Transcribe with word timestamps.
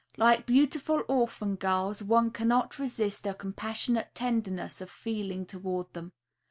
Like 0.17 0.47
beautiful 0.47 1.03
orphan 1.07 1.53
girls, 1.57 2.01
one 2.01 2.31
cannot 2.31 2.79
resist 2.79 3.27
a 3.27 3.35
compassionate 3.35 4.15
tenderness 4.15 4.81
of 4.81 4.89
feeling 4.89 5.45
toward 5.45 5.93
them. 5.93 6.11